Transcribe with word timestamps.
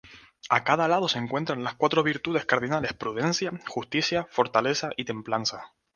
A 0.49 0.63
cada 0.63 0.87
lado 0.87 1.07
se 1.07 1.19
encuentran 1.19 1.63
las 1.63 1.75
cuatro 1.75 2.01
virtudes 2.01 2.45
cardinales, 2.47 2.93
prudencia, 2.93 3.51
justicia, 3.67 4.25
fortaleza 4.31 4.89
y 4.97 5.05
templanza. 5.05 5.73